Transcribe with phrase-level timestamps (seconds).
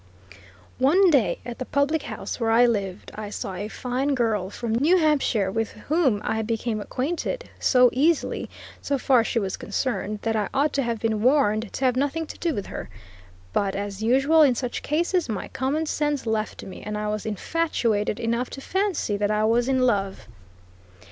[0.79, 4.73] One day, at the public house where I lived, I saw a fine girl from
[4.73, 8.49] New Hampshire, with whom I became acquainted so easily,
[8.81, 11.95] so far as she was concerned that I ought to have been warned to have
[11.95, 12.89] nothing to do with her;
[13.53, 18.19] but, as usual, in such cases, my common sense left me, and I was infatuated
[18.19, 20.27] enough to fancy that I was in love.